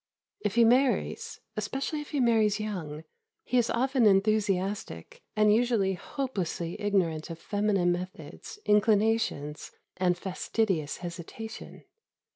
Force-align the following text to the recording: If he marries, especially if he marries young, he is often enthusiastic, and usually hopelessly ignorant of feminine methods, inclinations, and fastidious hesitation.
If 0.43 0.55
he 0.55 0.63
marries, 0.65 1.41
especially 1.55 2.01
if 2.01 2.09
he 2.09 2.19
marries 2.19 2.59
young, 2.59 3.03
he 3.43 3.59
is 3.59 3.69
often 3.69 4.07
enthusiastic, 4.07 5.21
and 5.35 5.53
usually 5.53 5.93
hopelessly 5.93 6.75
ignorant 6.81 7.29
of 7.29 7.37
feminine 7.37 7.91
methods, 7.91 8.57
inclinations, 8.65 9.69
and 9.97 10.17
fastidious 10.17 10.97
hesitation. 11.05 11.83